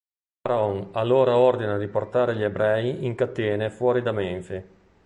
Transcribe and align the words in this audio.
Pharaon 0.41 0.87
allora 0.93 1.37
ordina 1.37 1.77
di 1.77 1.87
portare 1.87 2.35
gli 2.35 2.41
ebrei 2.41 3.05
in 3.05 3.13
catene 3.13 3.69
fuori 3.69 4.01
da 4.01 4.11
Menfi. 4.11 4.63